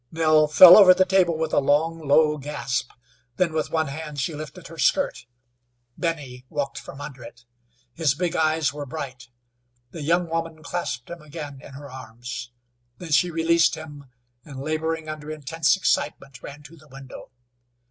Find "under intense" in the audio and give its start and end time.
15.07-15.75